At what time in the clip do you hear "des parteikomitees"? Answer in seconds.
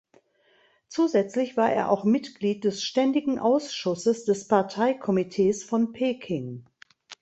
4.25-5.63